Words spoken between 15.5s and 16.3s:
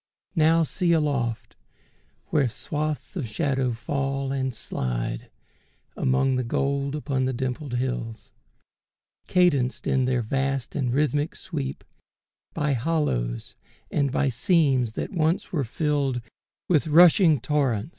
were filled